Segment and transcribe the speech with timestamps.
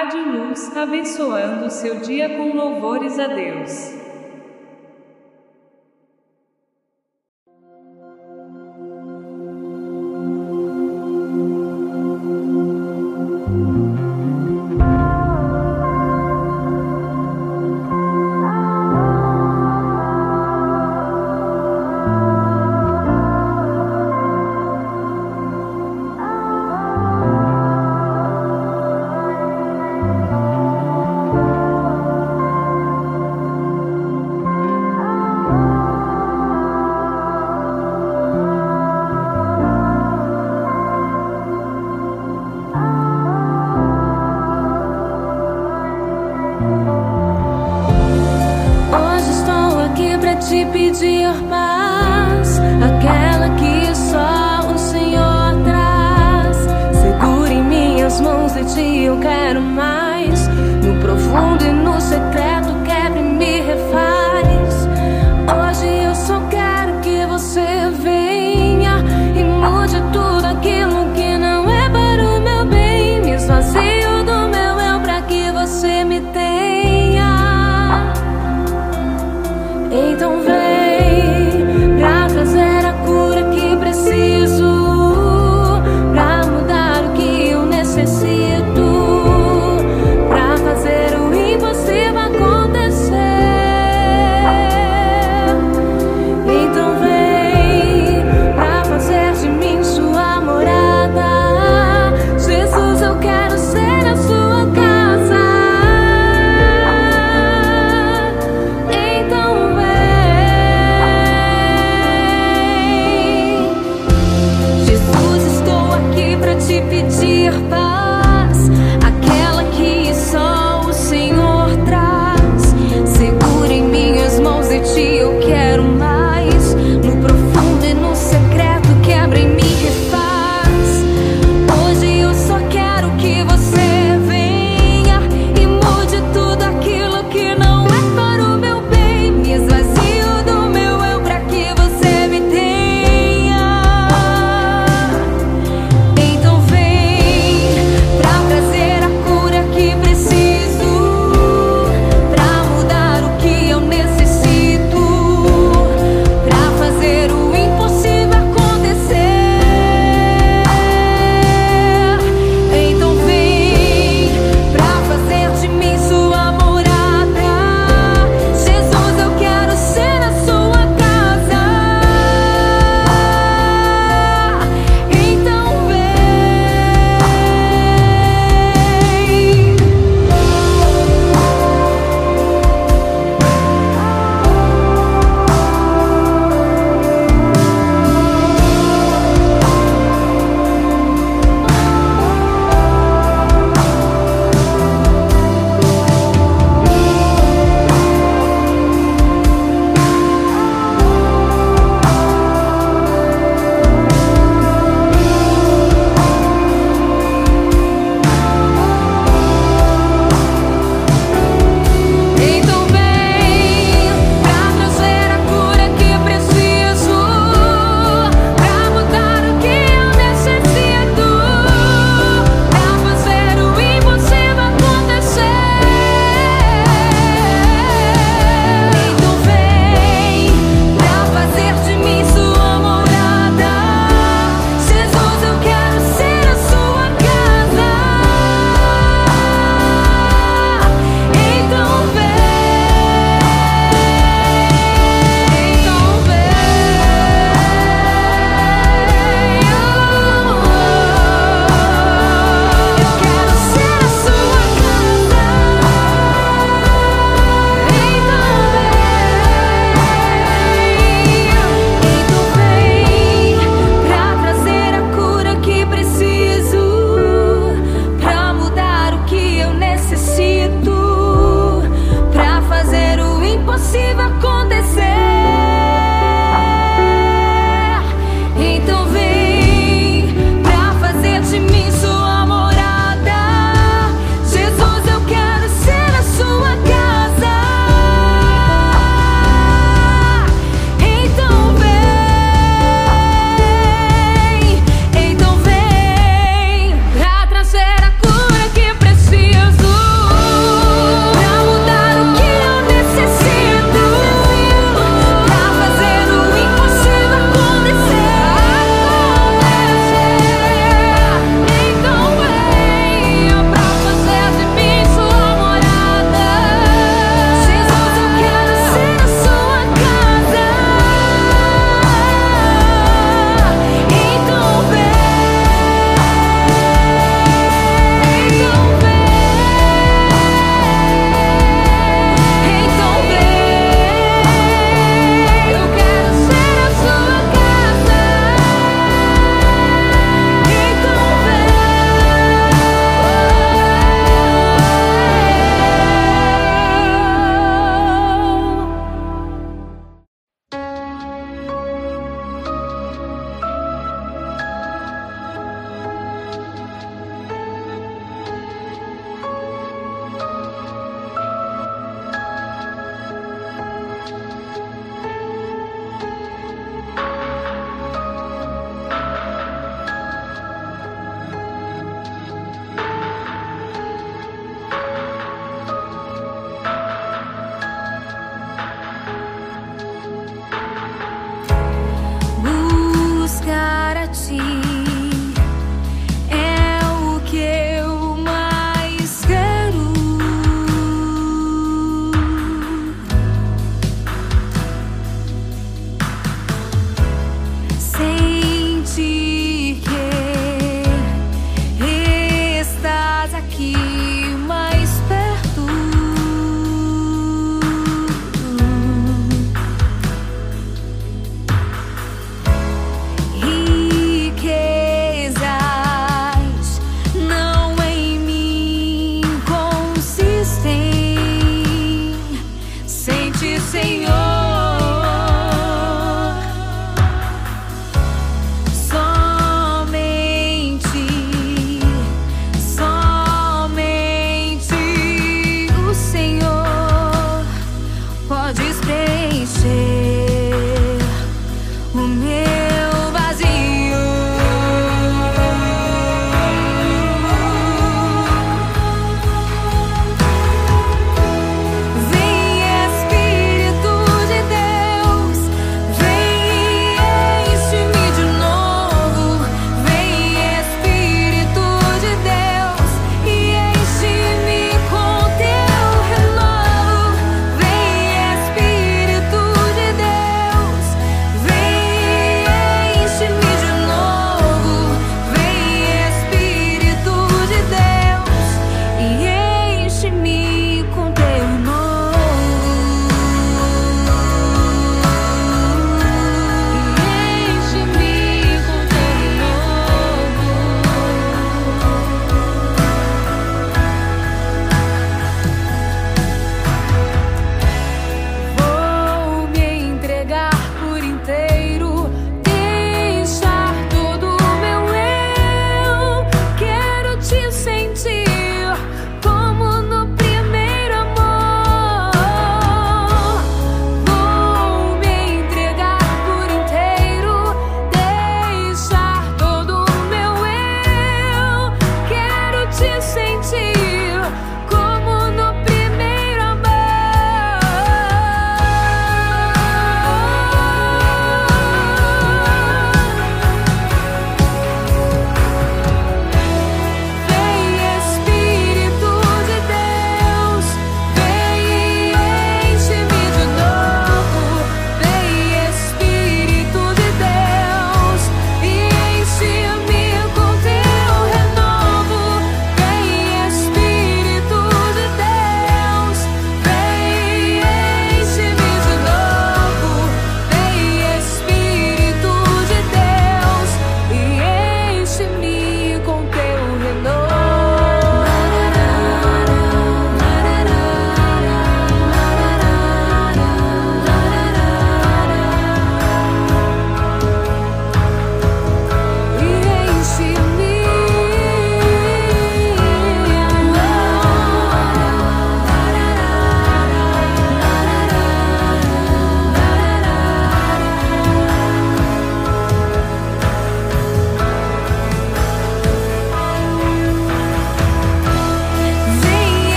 [0.00, 3.99] Rádio Luz, abençoando seu dia com louvores a Deus.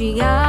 [0.00, 0.47] E te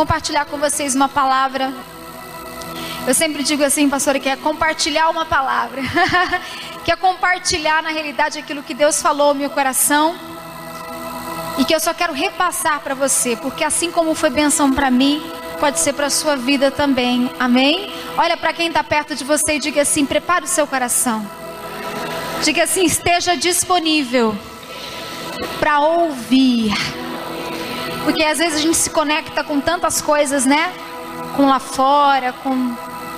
[0.00, 1.74] compartilhar com vocês uma palavra.
[3.06, 5.82] Eu sempre digo assim, pastora, que é compartilhar uma palavra.
[6.82, 10.16] que é compartilhar na realidade aquilo que Deus falou no meu coração.
[11.58, 15.22] E que eu só quero repassar para você, porque assim como foi benção para mim,
[15.58, 17.30] pode ser para a sua vida também.
[17.38, 17.92] Amém?
[18.16, 21.30] Olha para quem está perto de você e diga assim: prepare o seu coração.
[22.42, 24.34] Diga assim: esteja disponível
[25.58, 26.72] para ouvir.
[28.04, 30.72] Porque às vezes a gente se conecta com tantas coisas, né?
[31.36, 32.74] Com lá fora, com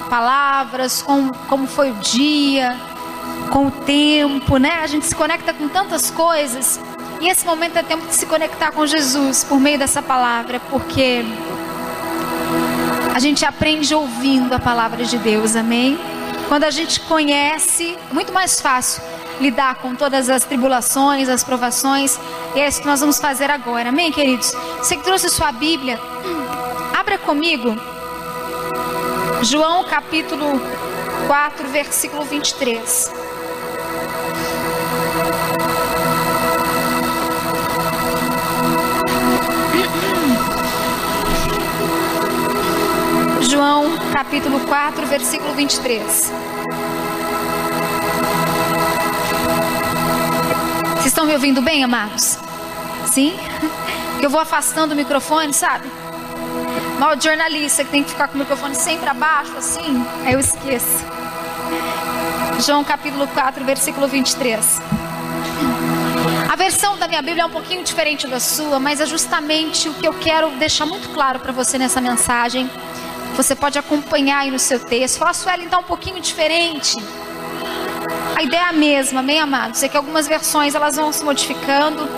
[0.09, 2.77] palavras, com como foi o dia,
[3.51, 4.81] com o tempo, né?
[4.83, 6.81] A gente se conecta com tantas coisas.
[7.21, 11.25] E esse momento é tempo de se conectar com Jesus por meio dessa palavra, porque
[13.15, 15.99] a gente aprende ouvindo a palavra de Deus, amém?
[16.49, 19.03] Quando a gente conhece, muito mais fácil
[19.43, 22.19] lidar com todas as tribulações, as provações.
[22.55, 23.89] E é isso que nós vamos fazer agora.
[23.89, 24.55] Amém, queridos?
[24.79, 25.99] Você que trouxe sua Bíblia,
[26.97, 27.77] abra comigo.
[29.43, 30.61] João capítulo
[31.27, 33.13] 4, versículo 23.
[43.51, 46.62] João capítulo 4, versículo 23.
[51.23, 52.37] Estão me ouvindo bem, amados?
[53.07, 53.39] Sim?
[54.21, 55.87] Eu vou afastando o microfone, sabe?
[56.99, 60.05] Mal de jornalista que tem que ficar com o microfone sempre abaixo, assim.
[60.25, 61.05] Aí eu esqueço.
[62.67, 64.81] João capítulo 4, versículo 23.
[66.51, 69.95] A versão da minha Bíblia é um pouquinho diferente da sua, mas é justamente o
[69.95, 72.69] que eu quero deixar muito claro para você nessa mensagem.
[73.37, 75.19] Você pode acompanhar aí no seu texto.
[75.19, 76.97] Fala, Sueli, então um pouquinho diferente.
[78.43, 79.85] A ideia é a mesma, amém, amados?
[79.85, 82.09] É que algumas versões elas vão se modificando,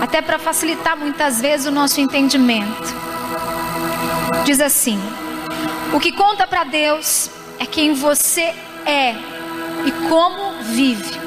[0.00, 2.94] até para facilitar muitas vezes o nosso entendimento.
[4.46, 4.98] Diz assim:
[5.92, 8.54] O que conta para Deus é quem você
[8.86, 9.14] é
[9.84, 11.20] e como vive.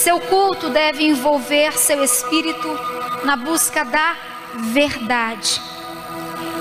[0.00, 2.68] Seu culto deve envolver seu espírito
[3.22, 4.16] na busca da
[4.72, 5.62] verdade.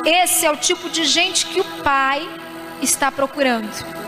[0.06, 2.30] Esse é o tipo de gente que o Pai
[2.80, 4.05] está procurando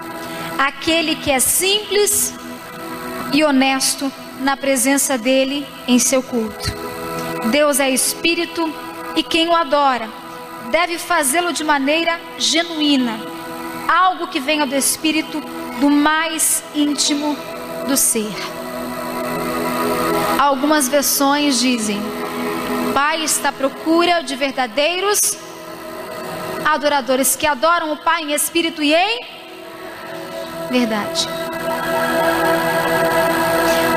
[0.58, 2.34] aquele que é simples
[3.34, 6.72] e honesto na presença dele em seu culto.
[7.52, 8.74] Deus é espírito
[9.16, 10.10] e quem o adora
[10.72, 13.20] deve fazê-lo de maneira genuína,
[13.88, 15.42] algo que venha do espírito
[15.80, 17.38] do mais íntimo
[17.88, 18.34] do ser.
[20.38, 22.00] Algumas versões dizem:
[22.94, 25.38] Pai está à procura de verdadeiros
[26.66, 29.37] adoradores que adoram o Pai em espírito e em
[30.70, 31.28] verdade?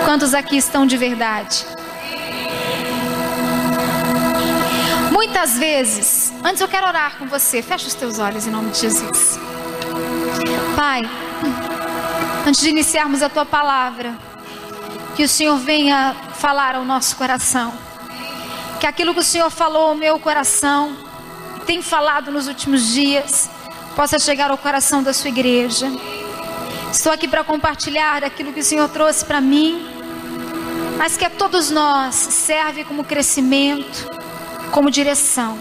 [0.05, 1.67] Quantos aqui estão de verdade?
[5.11, 8.81] Muitas vezes, antes eu quero orar com você, fecha os teus olhos em nome de
[8.81, 9.39] Jesus.
[10.77, 11.03] Pai,
[12.47, 14.15] antes de iniciarmos a tua palavra,
[15.15, 17.73] que o Senhor venha falar ao nosso coração.
[18.81, 20.97] Que aquilo que o Senhor falou ao meu coração,
[21.67, 23.51] tem falado nos últimos dias,
[23.95, 25.87] possa chegar ao coração da sua igreja.
[26.93, 29.87] Estou aqui para compartilhar daquilo que o Senhor trouxe para mim,
[30.99, 34.11] mas que a todos nós serve como crescimento,
[34.73, 35.57] como direção.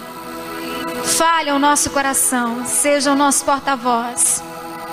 [1.05, 4.43] Fale ao nosso coração, seja o nosso porta-voz.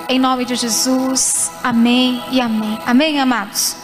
[0.09, 2.79] Em nome de Jesus, amém e amém.
[2.87, 3.75] Amém, amados?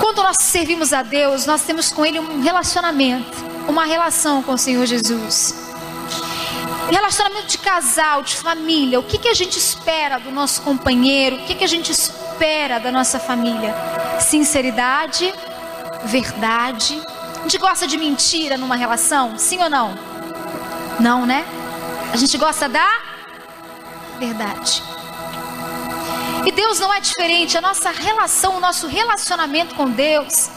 [0.00, 3.36] Quando nós servimos a Deus, nós temos com Ele um relacionamento,
[3.68, 5.67] uma relação com o Senhor Jesus.
[6.90, 8.98] Relacionamento de casal, de família.
[8.98, 11.36] O que, que a gente espera do nosso companheiro?
[11.36, 13.74] O que, que a gente espera da nossa família?
[14.20, 15.32] Sinceridade,
[16.04, 17.00] verdade.
[17.38, 19.38] A gente gosta de mentira numa relação?
[19.38, 19.94] Sim ou não?
[20.98, 21.44] Não, né?
[22.12, 22.88] A gente gosta da
[24.18, 24.82] verdade.
[26.46, 27.58] E Deus não é diferente.
[27.58, 30.48] A nossa relação, o nosso relacionamento com Deus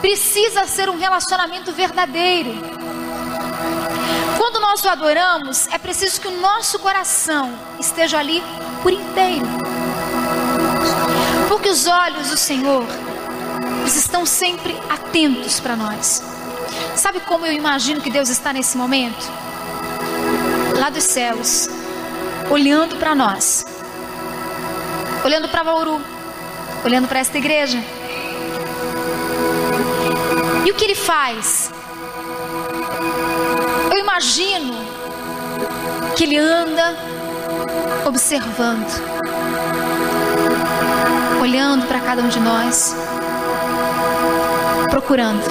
[0.00, 2.52] precisa ser um relacionamento verdadeiro.
[4.42, 8.42] Quando nós o adoramos, é preciso que o nosso coração esteja ali
[8.82, 9.46] por inteiro.
[11.48, 12.84] Porque os olhos do Senhor,
[13.82, 16.24] eles estão sempre atentos para nós.
[16.96, 19.30] Sabe como eu imagino que Deus está nesse momento?
[20.76, 21.68] Lá dos céus,
[22.50, 23.64] olhando para nós,
[25.24, 26.02] olhando para Bauru,
[26.84, 27.78] olhando para esta igreja.
[30.66, 31.70] E o que ele faz?
[34.22, 34.72] Imagino
[36.16, 36.96] que ele anda
[38.06, 38.86] observando.
[41.40, 42.94] olhando para cada um de nós,
[44.88, 45.42] procurando.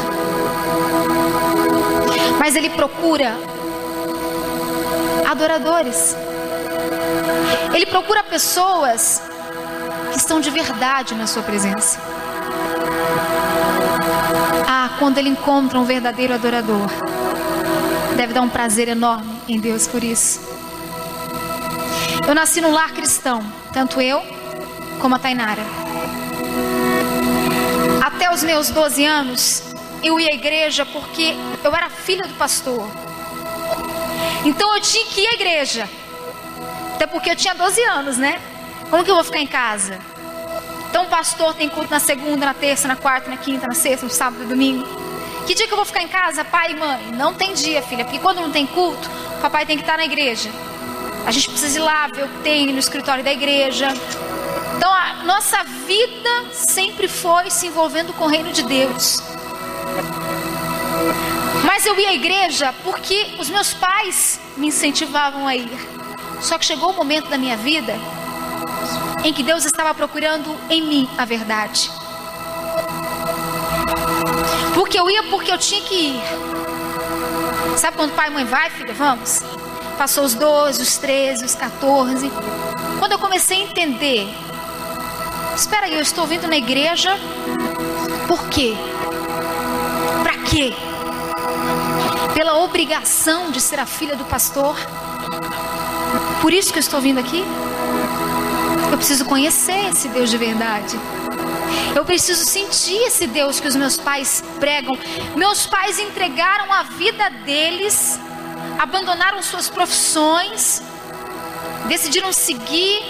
[2.40, 3.36] Mas Ele procura
[5.30, 6.16] adoradores.
[7.74, 9.22] Ele procura pessoas
[10.14, 12.00] que estão de verdade na Sua presença.
[14.66, 16.90] Ah, quando Ele encontra um verdadeiro adorador,
[18.22, 20.40] deve dar um prazer enorme em Deus por isso.
[22.28, 24.22] Eu nasci num lar cristão, tanto eu
[25.00, 25.64] como a Tainara.
[28.00, 29.64] Até os meus 12 anos,
[30.04, 32.88] eu ia à igreja porque eu era filha do pastor.
[34.46, 35.90] Então eu tinha que ir à igreja.
[36.94, 38.40] Até porque eu tinha 12 anos, né?
[38.92, 39.98] Como que eu vou ficar em casa?
[40.92, 44.06] Então o pastor tem culto na segunda, na terça, na quarta, na quinta, na sexta,
[44.06, 45.01] no sábado e domingo.
[45.46, 47.12] Que dia que eu vou ficar em casa, pai e mãe?
[47.14, 50.06] Não tem dia, filha, porque quando não tem culto, o papai tem que estar na
[50.06, 50.50] igreja.
[51.26, 53.90] A gente precisa ir lá ver o que tem no escritório da igreja.
[54.78, 59.22] Então a nossa vida sempre foi se envolvendo com o reino de Deus.
[61.66, 65.70] Mas eu ia à igreja porque os meus pais me incentivavam a ir.
[66.42, 67.96] Só que chegou o um momento da minha vida
[69.24, 71.92] em que Deus estava procurando em mim a verdade.
[74.74, 76.22] Porque eu ia porque eu tinha que ir.
[77.78, 78.94] Sabe quando pai e mãe vai, filha?
[78.94, 79.42] Vamos.
[79.98, 82.32] Passou os 12, os 13, os 14.
[83.00, 84.28] Quando eu comecei a entender,
[85.56, 87.18] espera aí, eu estou vindo na igreja,
[88.28, 88.76] por quê?
[90.24, 90.74] Para quê?
[92.34, 94.76] Pela obrigação de ser a filha do pastor?
[96.42, 97.44] Por isso que eu estou vindo aqui?
[98.92, 101.00] Eu preciso conhecer esse Deus de verdade.
[101.96, 104.98] Eu preciso sentir esse Deus que os meus pais pregam.
[105.36, 108.20] Meus pais entregaram a vida deles,
[108.80, 110.82] abandonaram suas profissões,
[111.88, 113.02] decidiram seguir,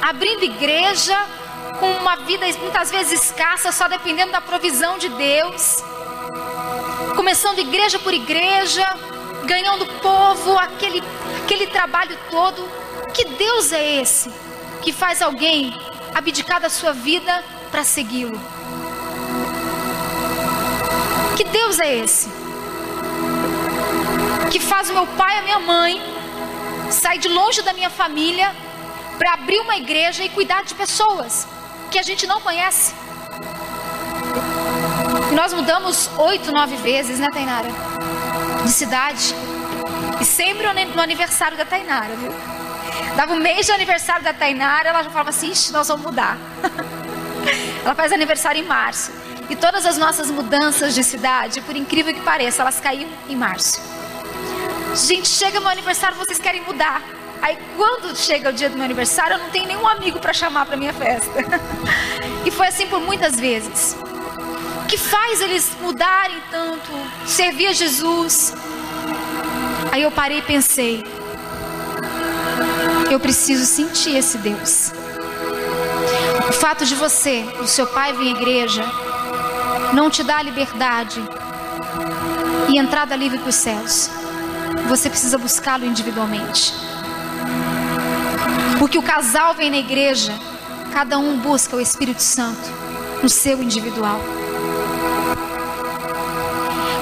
[0.00, 1.16] abrindo igreja,
[1.78, 5.82] com uma vida muitas vezes escassa, só dependendo da provisão de Deus.
[7.16, 8.86] Começando igreja por igreja,
[9.44, 11.02] ganhando povo, aquele,
[11.42, 12.68] aquele trabalho todo.
[13.12, 14.30] Que Deus é esse
[14.82, 15.74] que faz alguém
[16.14, 18.40] abdicar da sua vida para segui-lo.
[21.36, 22.28] Que Deus é esse?
[24.50, 26.02] Que faz o meu pai e a minha mãe
[26.90, 28.54] sair de longe da minha família
[29.18, 31.46] para abrir uma igreja e cuidar de pessoas
[31.90, 32.94] que a gente não conhece.
[35.30, 37.68] E nós mudamos oito, nove vezes, né, Tainara?
[38.64, 39.34] De cidade.
[40.20, 42.32] E sempre no aniversário da Tainara, viu?
[43.16, 46.36] Dava o mês de aniversário da Tainara, ela já falava assim: nós vamos mudar.
[47.90, 49.10] Ela faz aniversário em março.
[49.48, 53.82] E todas as nossas mudanças de cidade, por incrível que pareça, elas caíam em março.
[54.94, 57.02] Gente, chega meu aniversário, vocês querem mudar.
[57.42, 60.66] Aí quando chega o dia do meu aniversário, eu não tenho nenhum amigo para chamar
[60.66, 61.30] para minha festa.
[62.46, 63.96] E foi assim por muitas vezes.
[64.84, 66.90] O que faz eles mudarem tanto,
[67.26, 68.54] servir a Jesus?
[69.90, 71.04] Aí eu parei e pensei:
[73.10, 74.92] eu preciso sentir esse Deus.
[76.50, 78.84] O fato de você, o seu pai vir à igreja,
[79.94, 81.22] não te dá liberdade
[82.68, 84.10] e entrada livre para os céus.
[84.88, 86.74] Você precisa buscá-lo individualmente.
[88.80, 90.34] Porque o casal vem na igreja,
[90.92, 92.68] cada um busca o Espírito Santo
[93.22, 94.20] no seu individual.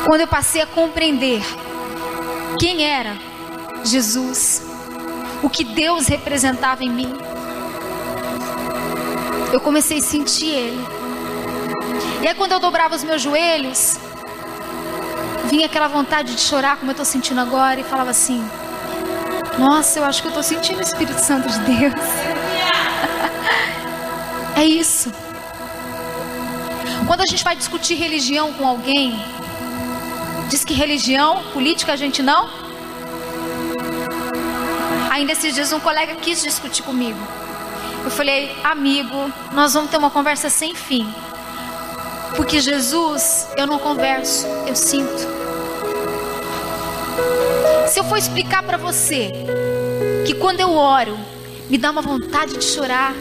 [0.04, 1.42] Quando eu passei a compreender
[2.58, 3.16] quem era
[3.82, 4.62] Jesus,
[5.42, 7.27] o que Deus representava em mim,
[9.52, 10.86] eu comecei a sentir Ele.
[12.22, 13.98] E aí, quando eu dobrava os meus joelhos,
[15.48, 18.44] vinha aquela vontade de chorar, como eu estou sentindo agora, e falava assim:
[19.58, 21.94] Nossa, eu acho que eu estou sentindo o Espírito Santo de Deus.
[24.56, 25.12] é isso.
[27.06, 29.18] Quando a gente vai discutir religião com alguém,
[30.50, 32.50] diz que religião, política a gente não.
[35.10, 37.18] Ainda esses dias um colega quis discutir comigo.
[38.08, 41.06] Eu falei, amigo, nós vamos ter uma conversa sem fim.
[42.34, 45.28] Porque Jesus, eu não converso, eu sinto.
[47.86, 49.30] Se eu for explicar para você
[50.26, 51.18] que quando eu oro,
[51.68, 53.12] me dá uma vontade de chorar,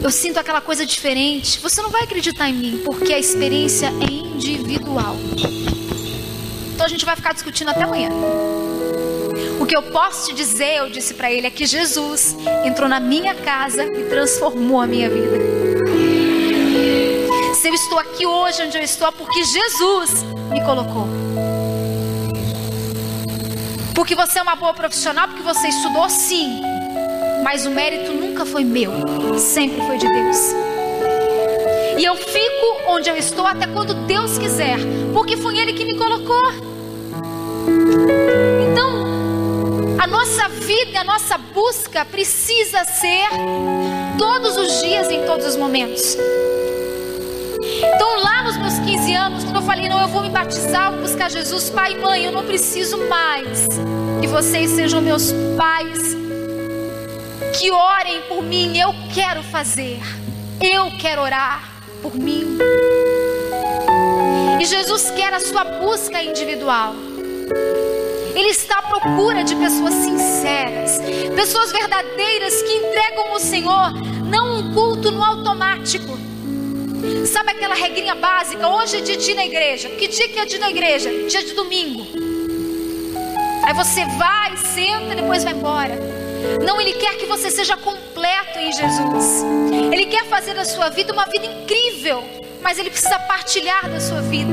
[0.00, 4.04] eu sinto aquela coisa diferente, você não vai acreditar em mim, porque a experiência é
[4.04, 5.16] individual.
[6.72, 8.10] Então a gente vai ficar discutindo até amanhã.
[9.66, 13.00] O que eu posso te dizer, eu disse para ele, é que Jesus entrou na
[13.00, 15.40] minha casa e transformou a minha vida.
[17.52, 21.08] Se eu estou aqui hoje onde eu estou, é porque Jesus me colocou.
[23.92, 26.62] Porque você é uma boa profissional, porque você estudou sim.
[27.42, 28.92] Mas o mérito nunca foi meu,
[29.36, 30.38] sempre foi de Deus.
[31.98, 34.78] E eu fico onde eu estou até quando Deus quiser,
[35.12, 36.52] porque foi Ele que me colocou.
[40.26, 43.28] Nossa vida, a nossa busca precisa ser
[44.18, 46.16] todos os dias, em todos os momentos.
[47.62, 51.02] Então, lá nos meus 15 anos, quando eu falei, não, eu vou me batizar, vou
[51.02, 53.68] buscar Jesus, pai e mãe, eu não preciso mais
[54.20, 56.16] que vocês sejam meus pais,
[57.56, 60.00] que orem por mim, eu quero fazer,
[60.60, 61.70] eu quero orar
[62.02, 62.58] por mim.
[64.60, 66.96] E Jesus quer a sua busca individual.
[68.36, 71.00] Ele está à procura de pessoas sinceras,
[71.34, 73.94] pessoas verdadeiras que entregam ao Senhor
[74.30, 76.18] não um culto no automático.
[77.26, 78.68] Sabe aquela regrinha básica?
[78.68, 79.88] Hoje é dia de ir na igreja.
[79.88, 81.10] Que dia que é dia na igreja?
[81.26, 82.06] Dia de domingo.
[83.62, 85.94] Aí você vai, senta, depois vai embora.
[86.62, 89.44] Não, Ele quer que você seja completo em Jesus.
[89.90, 92.22] Ele quer fazer da sua vida uma vida incrível.
[92.60, 94.52] Mas Ele precisa partilhar da sua vida.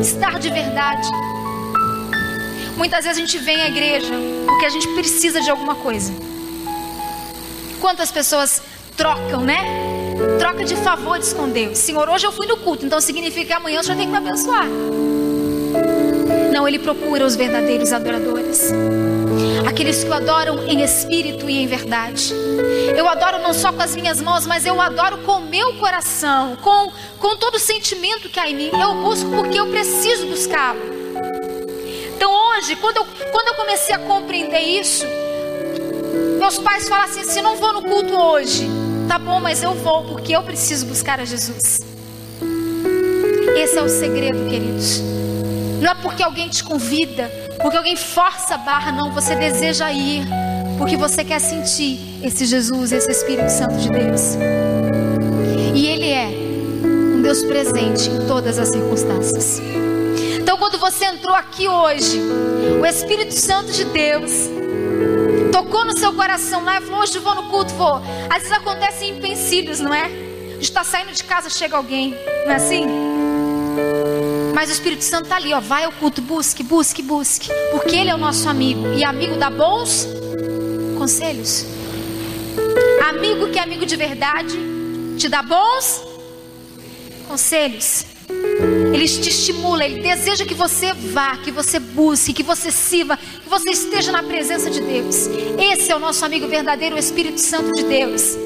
[0.00, 1.08] Estar de verdade.
[2.76, 4.12] Muitas vezes a gente vem à igreja
[4.46, 6.12] porque a gente precisa de alguma coisa.
[7.80, 8.62] Quantas pessoas
[8.96, 9.58] trocam, né?
[10.38, 11.78] Troca de favores com Deus.
[11.78, 14.28] Senhor, hoje eu fui no culto, então significa que amanhã eu já tenho que me
[14.28, 14.66] abençoar.
[16.52, 18.72] Não, Ele procura os verdadeiros adoradores.
[19.68, 22.32] Aqueles que o adoram em espírito e em verdade.
[22.96, 26.56] Eu adoro não só com as minhas mãos, mas eu adoro com o meu coração,
[26.56, 28.70] com, com todo o sentimento que há em mim.
[28.72, 30.95] Eu busco porque eu preciso buscá-lo.
[32.16, 35.06] Então hoje, quando eu, quando eu comecei a compreender isso,
[36.38, 38.68] meus pais falam assim: se não vou no culto hoje,
[39.08, 41.80] Tá bom, mas eu vou porque eu preciso buscar a Jesus.
[43.56, 45.00] Esse é o segredo, queridos.
[45.80, 47.30] Não é porque alguém te convida,
[47.62, 49.12] porque alguém força a barra, não.
[49.12, 50.26] Você deseja ir,
[50.76, 54.36] porque você quer sentir esse Jesus, esse Espírito Santo de Deus.
[55.72, 56.26] E Ele é
[56.84, 59.60] um Deus presente em todas as circunstâncias.
[60.56, 62.18] Então, quando você entrou aqui hoje,
[62.80, 64.32] o Espírito Santo de Deus
[65.52, 68.00] tocou no seu coração lá e falou: Hoje vou no culto, vou.
[68.30, 70.04] Às vezes acontece em empecilhos, não é?
[70.04, 72.16] A gente está saindo de casa, chega alguém,
[72.46, 72.86] não é assim?
[74.54, 78.08] Mas o Espírito Santo está ali, ó, vai ao culto, busque, busque, busque, porque Ele
[78.08, 80.08] é o nosso amigo e amigo dá bons
[80.96, 81.66] conselhos.
[83.06, 84.58] Amigo que é amigo de verdade,
[85.18, 86.02] te dá bons
[87.28, 88.15] conselhos.
[88.92, 93.48] Ele te estimula, ele deseja que você vá, que você busque, que você sirva, que
[93.48, 95.28] você esteja na presença de Deus.
[95.58, 98.36] Esse é o nosso amigo verdadeiro, o Espírito Santo de Deus.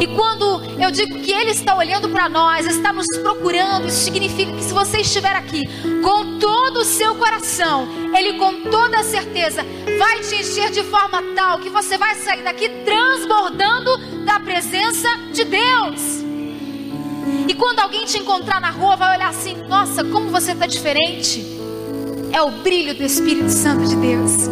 [0.00, 4.52] E quando eu digo que Ele está olhando para nós, está nos procurando, isso significa
[4.52, 5.62] que se você estiver aqui
[6.02, 9.62] com todo o seu coração, Ele com toda a certeza
[9.98, 15.44] vai te encher de forma tal que você vai sair daqui transbordando da presença de
[15.44, 16.19] Deus.
[17.50, 21.44] E quando alguém te encontrar na rua, vai olhar assim: nossa, como você está diferente.
[22.32, 24.48] É o brilho do Espírito Santo de Deus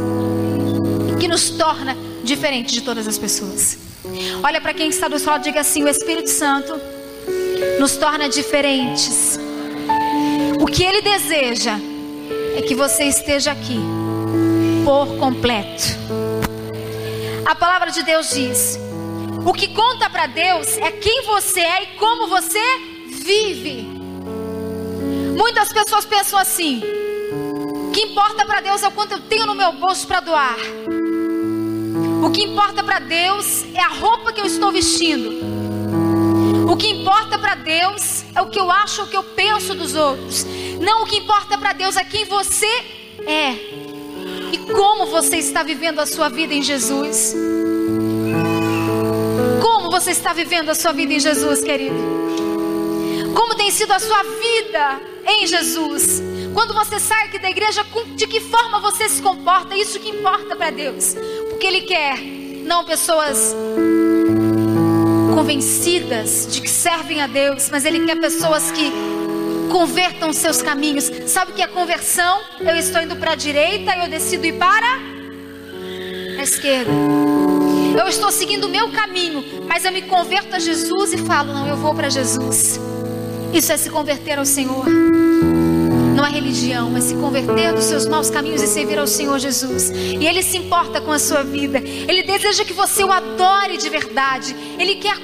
[1.20, 3.78] que nos torna diferente de todas as pessoas.
[4.42, 6.74] Olha para quem está do seu lado e diga assim: o Espírito Santo
[7.78, 9.38] nos torna diferentes.
[10.60, 11.78] O que ele deseja
[12.56, 13.78] é que você esteja aqui
[14.84, 15.84] por completo.
[17.46, 18.76] A palavra de Deus diz:
[19.46, 22.87] o que conta para Deus é quem você é e como você
[23.28, 23.86] vive.
[25.36, 26.82] Muitas pessoas pensam assim:
[27.92, 30.56] que importa para Deus é o quanto eu tenho no meu bolso para doar.
[32.24, 35.28] O que importa para Deus é a roupa que eu estou vestindo.
[36.70, 39.94] O que importa para Deus é o que eu acho, o que eu penso dos
[39.94, 40.44] outros.
[40.80, 42.66] Não o que importa para Deus é quem você
[43.26, 43.52] é
[44.52, 47.34] e como você está vivendo a sua vida em Jesus.
[49.60, 52.17] Como você está vivendo a sua vida em Jesus, querido?
[53.58, 56.22] Tem sido a sua vida em Jesus?
[56.54, 59.76] Quando você sai aqui da igreja, de que forma você se comporta?
[59.76, 61.16] Isso que importa para Deus.
[61.50, 62.18] Porque Ele quer
[62.64, 63.54] não pessoas
[65.34, 68.92] convencidas de que servem a Deus, mas Ele quer pessoas que
[69.70, 71.10] convertam seus caminhos.
[71.26, 72.40] Sabe o que é conversão?
[72.60, 74.98] Eu estou indo para a direita e eu decido ir para
[76.38, 76.92] a esquerda.
[78.00, 81.66] Eu estou seguindo o meu caminho, mas eu me converto a Jesus e falo: não,
[81.66, 82.78] eu vou para Jesus.
[83.52, 84.84] Isso é se converter ao Senhor.
[86.14, 89.90] Não é religião, é se converter dos seus maus caminhos e servir ao Senhor Jesus.
[89.90, 91.78] E Ele se importa com a sua vida.
[91.78, 94.54] Ele deseja que você o adore de verdade.
[94.78, 95.16] Ele quer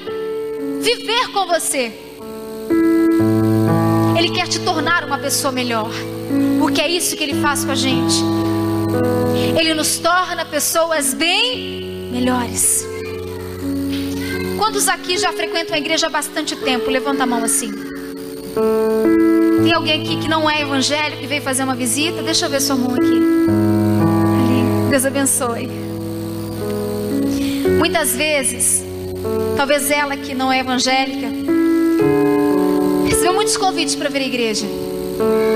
[0.81, 1.91] viver com você.
[4.17, 5.91] Ele quer te tornar uma pessoa melhor.
[6.59, 8.15] Porque é isso que Ele faz com a gente.
[9.59, 12.85] Ele nos torna pessoas bem melhores.
[14.57, 16.89] Quantos aqui já frequentam a igreja há bastante tempo?
[16.89, 17.84] Levanta a mão assim.
[19.63, 22.21] Tem alguém aqui que não é evangélico que veio fazer uma visita?
[22.21, 23.03] Deixa eu ver sua mão aqui.
[23.05, 24.89] Ali.
[24.89, 25.69] Deus abençoe.
[27.77, 28.83] Muitas vezes,
[29.57, 31.27] talvez ela que não é evangélica,
[33.05, 34.65] recebeu muitos convites para vir à igreja.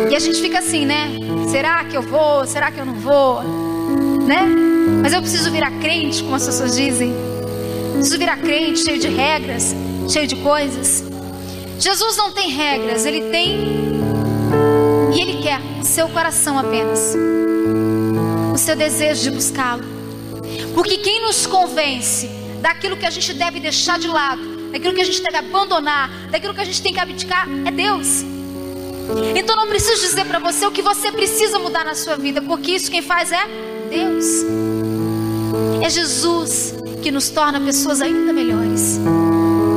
[0.10, 1.10] E a gente fica assim, né?
[1.50, 2.46] Será que eu vou?
[2.46, 3.42] Será que eu não vou?
[4.28, 4.46] Né?
[5.02, 7.14] Mas eu preciso virar crente, como as pessoas dizem.
[7.94, 9.76] Preciso virar crente, cheio de regras,
[10.08, 11.09] cheio de coisas.
[11.80, 13.80] Jesus não tem regras, ele tem
[15.16, 17.16] e ele quer o seu coração apenas.
[18.54, 19.84] O seu desejo de buscá-lo.
[20.74, 22.30] Porque quem nos convence
[22.62, 26.54] daquilo que a gente deve deixar de lado, daquilo que a gente deve abandonar, daquilo
[26.54, 28.26] que a gente tem que abdicar, é Deus.
[29.36, 32.72] Então não preciso dizer para você o que você precisa mudar na sua vida, porque
[32.72, 33.48] isso quem faz é
[33.90, 34.26] Deus.
[35.82, 39.00] É Jesus que nos torna pessoas ainda melhores.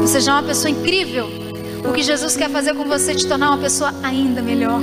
[0.03, 1.42] Você já é uma pessoa incrível.
[1.85, 4.81] O que Jesus quer fazer com você é te tornar uma pessoa ainda melhor.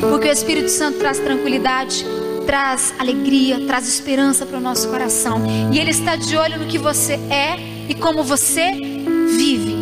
[0.00, 2.04] Porque o Espírito Santo traz tranquilidade,
[2.46, 5.42] traz alegria, traz esperança para o nosso coração.
[5.72, 8.72] E Ele está de olho no que você é e como você
[9.36, 9.76] vive.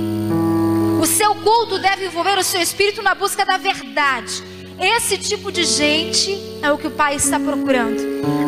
[1.01, 4.43] O seu culto deve envolver o seu espírito na busca da verdade.
[4.81, 8.03] Esse tipo de gente é o que o Pai está procurando.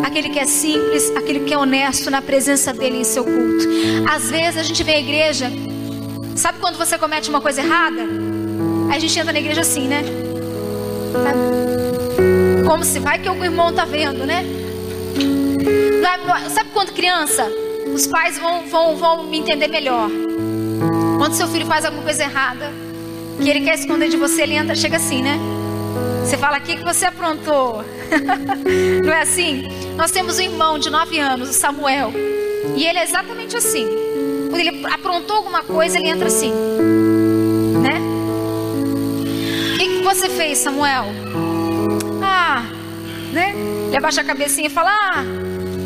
[0.05, 3.67] Aquele que é simples, aquele que é honesto na presença dele em seu culto.
[4.11, 5.51] Às vezes a gente vem à igreja,
[6.39, 8.03] sabe quando você comete uma coisa errada?
[8.91, 10.03] Aí a gente entra na igreja assim, né?
[12.67, 14.45] Como se vai que o irmão tá vendo, né?
[16.51, 17.47] Sabe quando criança,
[17.93, 20.09] os pais vão, vão, vão me entender melhor.
[21.19, 22.73] Quando seu filho faz alguma coisa errada,
[23.43, 25.39] que ele quer esconder de você, ele entra, chega assim, né?
[26.25, 27.85] Você fala aqui que você aprontou.
[29.05, 29.69] Não é assim?
[29.97, 32.13] Nós temos um irmão de 9 anos, o Samuel.
[32.77, 34.08] E ele é exatamente assim.
[34.49, 36.51] Quando ele aprontou alguma coisa, ele entra assim.
[37.83, 38.01] Né?
[39.75, 41.05] O que, que você fez, Samuel?
[42.23, 42.65] Ah,
[43.33, 43.55] né?
[43.89, 45.25] Ele abaixa a cabecinha e fala: Ah,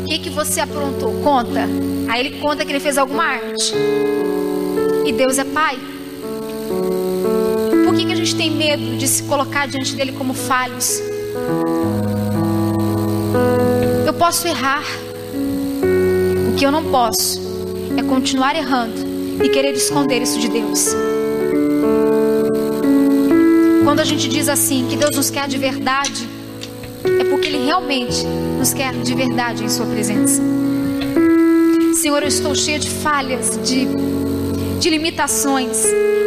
[0.01, 1.13] o que, que você aprontou?
[1.21, 1.67] Conta.
[2.09, 3.73] Aí ele conta que ele fez alguma arte.
[5.05, 5.77] E Deus é pai.
[7.85, 11.01] Por que, que a gente tem medo de se colocar diante dele como falhos?
[14.05, 14.83] Eu posso errar.
[16.49, 17.52] O que eu não posso
[17.97, 18.95] é continuar errando
[19.43, 20.87] e querer esconder isso de Deus.
[23.83, 26.27] Quando a gente diz assim que Deus nos quer de verdade,
[27.19, 28.25] é porque Ele realmente
[28.57, 30.41] nos quer de verdade em Sua presença.
[31.95, 33.87] Senhor, eu estou cheia de falhas, de,
[34.79, 35.85] de limitações,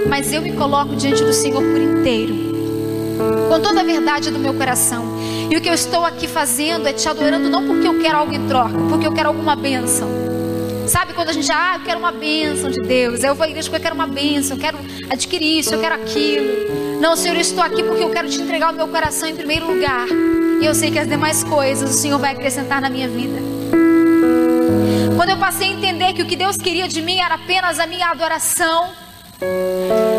[0.08, 2.34] mas eu me coloco diante do Senhor por inteiro,
[3.48, 5.04] com toda a verdade do meu coração.
[5.50, 8.32] E o que eu estou aqui fazendo é te adorando, não porque eu quero algo
[8.32, 10.25] em troca, porque eu quero alguma bênção.
[10.86, 13.68] Sabe quando a gente, ah, eu quero uma bênção de Deus, eu vou à igreja
[13.68, 14.78] porque eu quero uma bênção, eu quero
[15.10, 17.00] adquirir isso, eu quero aquilo.
[17.00, 19.66] Não, Senhor, eu estou aqui porque eu quero te entregar o meu coração em primeiro
[19.66, 20.06] lugar.
[20.60, 23.38] E eu sei que as demais coisas o Senhor vai acrescentar na minha vida.
[25.16, 27.86] Quando eu passei a entender que o que Deus queria de mim era apenas a
[27.86, 28.90] minha adoração,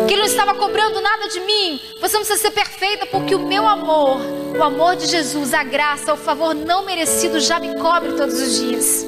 [0.06, 3.38] que Ele não estava cobrando nada de mim, você não precisa ser perfeita, porque o
[3.38, 4.20] meu amor,
[4.56, 8.60] o amor de Jesus, a graça, o favor não merecido já me cobre todos os
[8.60, 9.07] dias.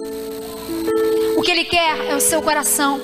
[1.40, 3.00] O que Ele quer é o seu coração,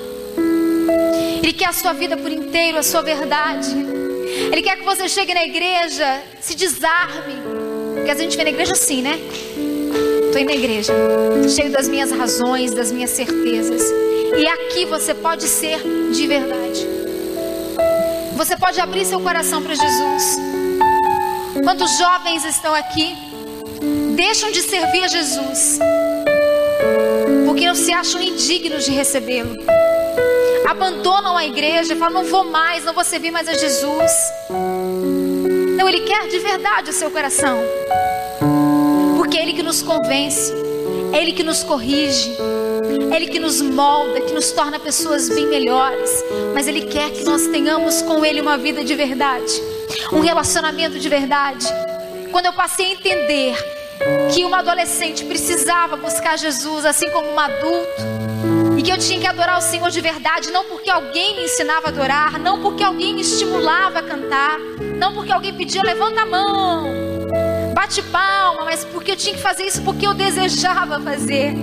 [1.43, 3.75] Ele quer a sua vida por inteiro, a sua verdade.
[4.53, 7.35] Ele quer que você chegue na igreja, se desarme,
[7.95, 9.19] porque a gente vem na igreja assim, né?
[10.27, 10.93] Estou indo na igreja,
[11.49, 13.83] cheio das minhas razões, das minhas certezas.
[14.37, 15.81] E aqui você pode ser
[16.13, 16.87] de verdade.
[18.37, 20.39] Você pode abrir seu coração para Jesus.
[21.65, 23.17] Quantos jovens estão aqui?
[24.15, 25.79] Deixam de servir a Jesus
[27.67, 29.57] não se acham indignos de recebê-lo.
[30.69, 34.13] Abandonam a igreja e falam: não vou mais, não vou servir mais a Jesus.
[35.77, 37.59] Não, Ele quer de verdade o seu coração,
[39.17, 40.53] porque é Ele que nos convence,
[41.13, 42.37] é Ele que nos corrige,
[43.11, 46.11] é Ele que nos molda, que nos torna pessoas bem melhores.
[46.55, 49.61] Mas Ele quer que nós tenhamos com Ele uma vida de verdade,
[50.13, 51.67] um relacionamento de verdade.
[52.31, 53.76] Quando eu passei a entender
[54.33, 58.03] que uma adolescente precisava buscar Jesus, assim como um adulto,
[58.77, 61.87] e que eu tinha que adorar o Senhor de verdade, não porque alguém me ensinava
[61.87, 64.59] a adorar, não porque alguém me estimulava a cantar,
[64.99, 66.91] não porque alguém pedia levanta a mão,
[67.75, 71.55] bate palma, mas porque eu tinha que fazer isso porque eu desejava fazer.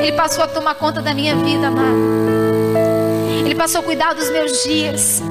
[0.00, 1.96] Ele passou a tomar conta da minha vida, amado.
[3.44, 5.22] Ele passou a cuidar dos meus dias.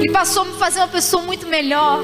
[0.00, 2.02] Ele passou a me fazer uma pessoa muito melhor.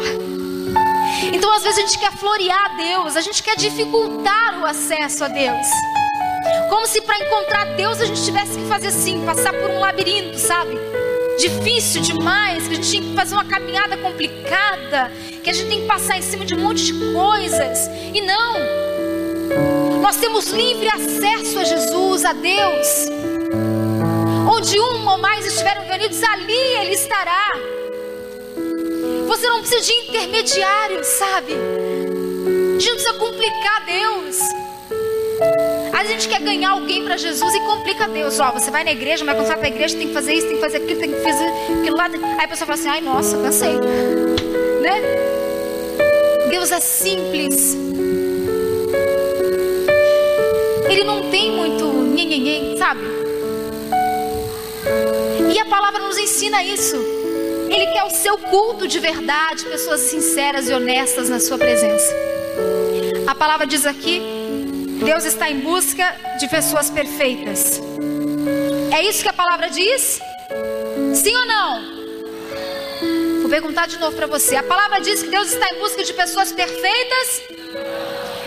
[1.32, 5.28] Então, às vezes, a gente quer florear Deus, a gente quer dificultar o acesso a
[5.28, 5.66] Deus.
[6.68, 10.38] Como se para encontrar Deus a gente tivesse que fazer assim, passar por um labirinto,
[10.38, 10.78] sabe?
[11.38, 15.10] Difícil demais, que a gente tinha que fazer uma caminhada complicada,
[15.42, 17.88] que a gente tem que passar em cima de um monte de coisas.
[18.14, 18.54] E não.
[20.00, 22.88] Nós temos livre acesso a Jesus, a Deus.
[24.50, 27.80] Onde um ou mais estiverem reunidos, ali Ele estará.
[29.31, 31.53] Você não precisa de intermediário, sabe?
[31.53, 34.39] A gente não precisa complicar Deus.
[35.93, 38.41] A gente quer ganhar alguém para Jesus e complica Deus.
[38.41, 40.35] Ó, você vai na igreja, mas quando você vai para a igreja, tem que fazer
[40.35, 41.45] isso, tem que fazer aquilo, tem que fazer
[41.78, 42.07] aquilo lá.
[42.07, 43.74] Aí a pessoa fala assim: ai, nossa, cansei.
[44.83, 45.01] Né?
[46.51, 47.76] Deus é simples.
[50.89, 53.03] Ele não tem muito ninguém, sabe?
[55.55, 57.19] E a palavra nos ensina isso.
[57.70, 62.12] Ele quer o seu culto de verdade, pessoas sinceras e honestas na sua presença.
[63.28, 64.20] A palavra diz aqui:
[65.04, 66.04] Deus está em busca
[66.40, 67.80] de pessoas perfeitas.
[68.92, 70.20] É isso que a palavra diz?
[71.14, 72.00] Sim ou não?
[73.42, 74.56] Vou perguntar de novo para você.
[74.56, 77.42] A palavra diz que Deus está em busca de pessoas perfeitas?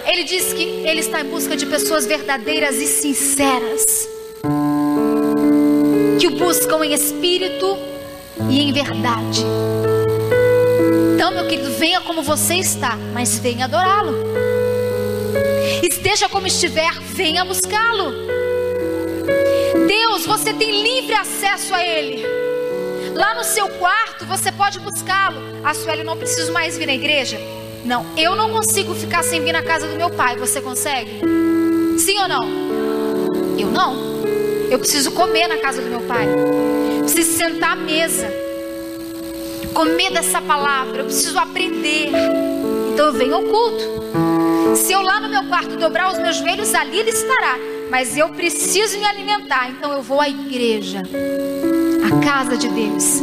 [0.05, 4.09] Ele diz que Ele está em busca de pessoas verdadeiras e sinceras,
[6.19, 7.92] que o buscam em espírito
[8.49, 9.45] e em verdade.
[11.15, 14.15] Então, meu querido, venha como você está, mas venha adorá-lo.
[15.81, 18.13] Esteja como estiver, venha buscá-lo.
[19.87, 22.23] Deus, você tem livre acesso a Ele.
[23.13, 25.39] Lá no seu quarto, você pode buscá-lo.
[25.63, 27.39] A Sueli não preciso mais vir na igreja.
[27.85, 30.37] Não, eu não consigo ficar sem vir na casa do meu pai.
[30.37, 31.21] Você consegue?
[31.97, 32.47] Sim ou não?
[33.57, 33.95] Eu não.
[34.69, 36.27] Eu preciso comer na casa do meu pai.
[37.03, 38.27] Preciso sentar à mesa.
[39.73, 40.99] Comer dessa palavra.
[40.99, 42.09] Eu preciso aprender.
[42.93, 44.75] Então eu venho ao culto.
[44.75, 47.57] Se eu lá no meu quarto dobrar os meus joelhos, ali ele estará.
[47.89, 49.69] Mas eu preciso me alimentar.
[49.69, 51.03] Então eu vou à igreja.
[52.05, 53.21] A casa de Deus.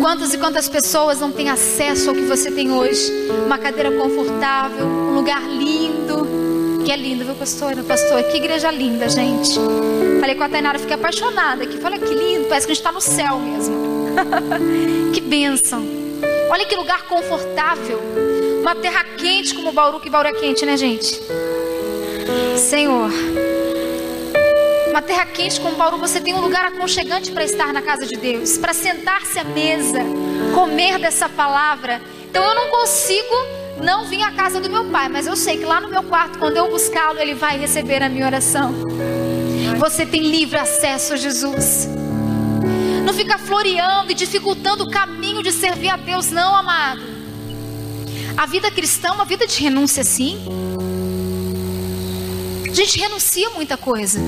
[0.00, 3.12] Quantas e quantas pessoas não têm acesso ao que você tem hoje?
[3.46, 6.26] Uma cadeira confortável, um lugar lindo.
[6.84, 7.82] Que é lindo, viu, pastora?
[7.82, 9.58] Pastor, que igreja linda, gente.
[10.20, 11.80] Falei com a Tainara, fiquei apaixonada aqui.
[11.82, 13.74] Olha que lindo, parece que a gente está no céu mesmo.
[15.14, 15.82] que bênção.
[16.50, 17.98] Olha que lugar confortável.
[18.60, 21.18] Uma terra quente como Bauru, que Bauru é quente, né, gente?
[22.58, 23.10] Senhor.
[24.90, 28.16] Uma terra quente como Bauru, você tem um lugar aconchegante para estar na casa de
[28.16, 30.00] Deus, para sentar-se à mesa,
[30.54, 32.02] comer dessa palavra.
[32.28, 33.34] Então eu não consigo
[33.82, 36.38] não vir à casa do meu pai, mas eu sei que lá no meu quarto,
[36.38, 38.74] quando eu buscá-lo, ele vai receber a minha oração.
[39.80, 41.88] Você tem livre acesso a Jesus.
[43.02, 47.00] Não fica floreando e dificultando o caminho de servir a Deus, não, amado.
[48.36, 50.38] A vida cristã é uma vida de renúncia, sim.
[52.70, 54.20] A gente renuncia muita coisa.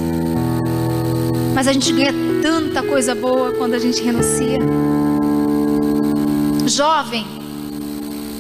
[1.55, 4.59] Mas a gente ganha tanta coisa boa quando a gente renuncia.
[6.67, 7.27] Jovem,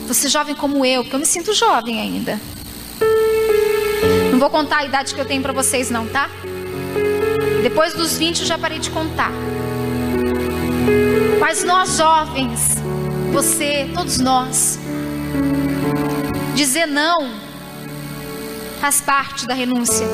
[0.08, 2.40] você jovem como eu, porque eu me sinto jovem ainda.
[4.30, 6.30] Não vou contar a idade que eu tenho para vocês não, tá?
[7.62, 9.30] Depois dos 20 eu já parei de contar.
[11.38, 12.76] Mas nós jovens,
[13.32, 14.80] você, todos nós,
[16.56, 17.30] dizer não
[18.80, 20.08] faz parte da renúncia.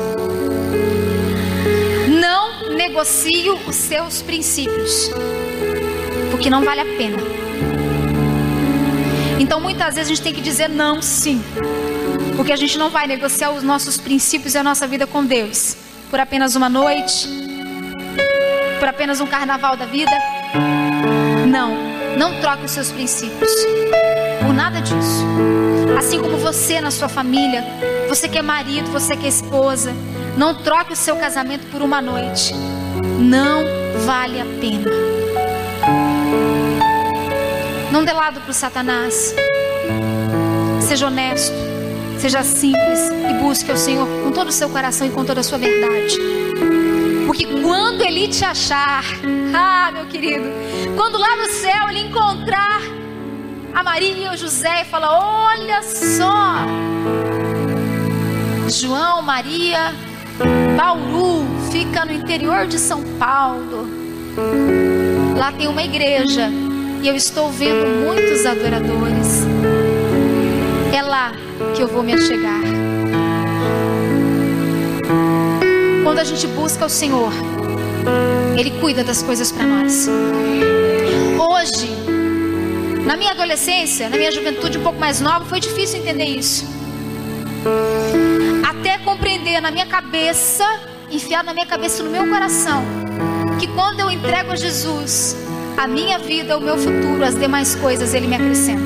[2.07, 5.09] Não negocie os seus princípios,
[6.29, 7.17] porque não vale a pena.
[9.39, 11.41] Então muitas vezes a gente tem que dizer não, sim,
[12.35, 15.89] porque a gente não vai negociar os nossos princípios e a nossa vida com Deus
[16.09, 17.27] por apenas uma noite,
[18.79, 20.11] por apenas um carnaval da vida.
[21.47, 21.75] Não,
[22.17, 23.51] não troque os seus princípios
[24.41, 25.25] por nada disso.
[25.97, 27.63] Assim como você na sua família,
[28.07, 29.93] você que é marido, você que é esposa,
[30.37, 32.53] não troque o seu casamento por uma noite.
[33.19, 33.63] Não
[34.05, 34.89] vale a pena.
[37.91, 39.35] Não dê lado para o Satanás.
[40.81, 41.55] Seja honesto,
[42.17, 45.43] seja simples e busque o Senhor com todo o seu coração e com toda a
[45.43, 46.48] sua verdade.
[47.29, 49.03] Porque quando ele te achar,
[49.53, 50.45] ah, meu querido,
[50.95, 52.81] quando lá no céu ele encontrar
[53.71, 55.11] a Maria e o José e falar:
[55.45, 56.65] Olha só,
[58.67, 59.93] João, Maria,
[60.75, 63.87] Bauru, fica no interior de São Paulo.
[65.37, 66.49] Lá tem uma igreja
[66.99, 69.45] e eu estou vendo muitos adoradores.
[70.91, 71.31] É lá
[71.75, 72.78] que eu vou me achegar.
[76.09, 77.31] Quando a gente busca o Senhor,
[78.57, 80.09] Ele cuida das coisas para nós.
[81.37, 81.87] Hoje,
[83.05, 86.65] na minha adolescência, na minha juventude um pouco mais nova, foi difícil entender isso.
[88.67, 90.65] Até compreender na minha cabeça,
[91.11, 92.83] enfiado na minha cabeça, no meu coração,
[93.59, 95.37] que quando eu entrego a Jesus
[95.77, 98.81] a minha vida, o meu futuro, as demais coisas, Ele me acrescenta.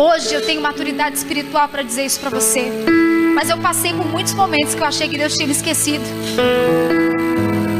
[0.00, 2.70] Hoje eu tenho maturidade espiritual para dizer isso para você.
[3.38, 6.02] Mas eu passei por muitos momentos que eu achei que Deus tinha me esquecido.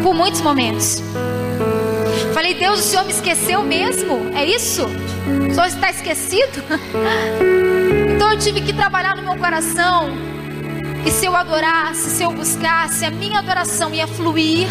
[0.04, 1.02] Por muitos momentos.
[2.32, 4.30] Falei, Deus, o Senhor me esqueceu mesmo?
[4.36, 4.84] É isso?
[4.84, 6.62] O Senhor está esquecido?
[8.14, 10.10] então eu tive que trabalhar no meu coração.
[11.04, 14.68] E se eu adorasse, se eu buscasse, a minha adoração ia fluir.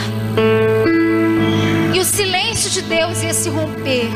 [1.94, 4.10] E o silêncio de Deus ia se romper.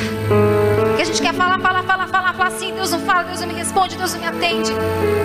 [1.02, 2.76] Que a gente quer falar, falar, falar, falar, falar assim.
[2.76, 4.72] Deus não fala, Deus não me responde, Deus não me atende.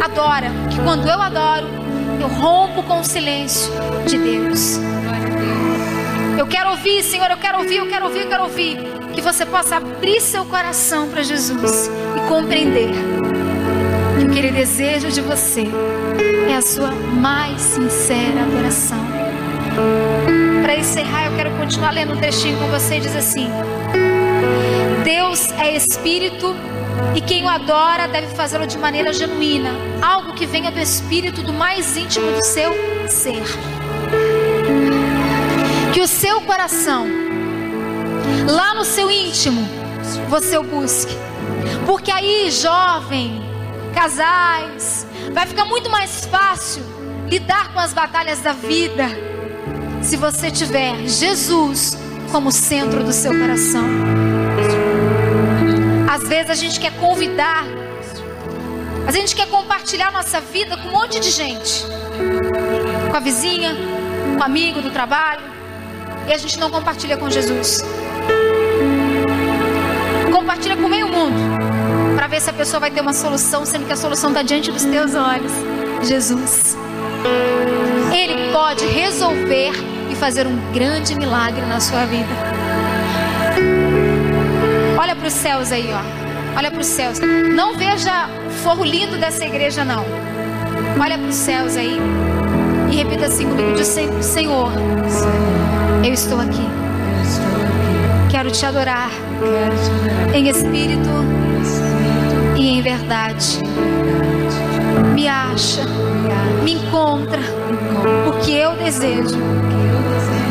[0.03, 0.47] Adora.
[0.71, 1.67] Que quando eu adoro,
[2.19, 3.71] eu rompo com o silêncio
[4.07, 4.79] de Deus.
[6.39, 8.79] Eu quero ouvir, Senhor, eu quero ouvir, eu quero ouvir, eu quero ouvir.
[9.13, 12.93] Que você possa abrir seu coração para Jesus e compreender
[14.19, 15.67] que o que Ele deseja de você
[16.51, 19.05] é a sua mais sincera adoração.
[20.63, 22.99] Para encerrar, eu quero continuar lendo um textinho com você.
[22.99, 23.51] Diz assim:
[25.07, 26.53] Deus é espírito
[27.15, 29.71] e quem o adora deve fazê-lo de maneira genuína,
[30.03, 32.73] algo que venha do espírito do mais íntimo do seu
[33.09, 33.45] ser.
[35.95, 37.07] Que o seu coração,
[38.51, 39.61] lá no seu íntimo,
[40.29, 41.15] você o busque.
[41.87, 43.41] Porque aí, jovem,
[43.95, 46.83] casais, vai ficar muito mais fácil
[47.29, 49.07] lidar com as batalhas da vida
[50.03, 51.97] se você tiver Jesus
[52.33, 54.36] como centro do seu coração.
[56.09, 57.65] Às vezes a gente quer convidar,
[59.07, 61.85] a gente quer compartilhar nossa vida com um monte de gente,
[63.11, 63.75] com a vizinha,
[64.35, 65.43] com o amigo do trabalho,
[66.29, 67.85] e a gente não compartilha com Jesus.
[70.33, 71.37] Compartilha com meio mundo,
[72.15, 74.71] para ver se a pessoa vai ter uma solução, sendo que a solução está diante
[74.71, 75.53] dos teus olhos.
[76.03, 76.77] Jesus.
[78.13, 79.73] Ele pode resolver
[80.11, 82.66] e fazer um grande milagre na sua vida.
[85.27, 86.57] Para os céus aí, ó.
[86.57, 87.19] Olha para os céus.
[87.19, 90.05] Não veja o forro lindo dessa igreja, não.
[91.03, 91.99] Olha para os céus aí
[92.89, 93.89] e repita assim comigo: Diz,
[94.25, 94.71] Senhor,
[96.05, 96.65] eu estou aqui.
[98.31, 99.11] Quero te adorar
[100.33, 101.11] em espírito
[102.55, 103.59] e em verdade.
[105.13, 105.83] Me acha,
[106.63, 107.41] me encontra,
[108.27, 109.41] porque eu desejo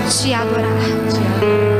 [0.10, 1.75] te adorar.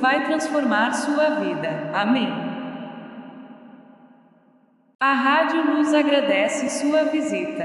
[0.00, 1.90] Vai transformar sua vida.
[1.94, 2.28] Amém.
[4.98, 7.59] A Rádio Luz agradece sua visita.